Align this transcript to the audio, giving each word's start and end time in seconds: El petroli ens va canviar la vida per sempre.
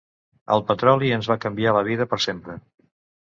El 0.53 0.63
petroli 0.69 1.11
ens 1.17 1.29
va 1.33 1.37
canviar 1.43 1.75
la 1.77 1.85
vida 1.89 2.09
per 2.15 2.21
sempre. 2.27 2.57